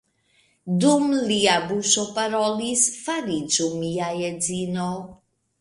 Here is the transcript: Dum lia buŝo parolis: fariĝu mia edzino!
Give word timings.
Dum 0.83 1.03
lia 1.31 1.57
buŝo 1.73 2.07
parolis: 2.17 2.87
fariĝu 3.05 3.71
mia 3.85 4.11
edzino! 4.31 4.91